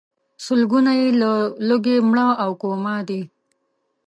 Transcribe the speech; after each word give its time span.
سلګونه 0.45 0.91
یې 0.99 1.07
له 1.21 1.31
لوږې 1.67 1.95
مړه 2.09 2.27
او 2.43 2.51
کوما 2.61 2.95
دي. 3.07 3.21